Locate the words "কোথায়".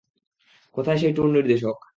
0.75-0.97